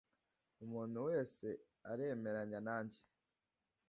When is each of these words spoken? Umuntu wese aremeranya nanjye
Umuntu 0.65 0.97
wese 1.07 1.47
aremeranya 1.91 2.59
nanjye 2.67 2.99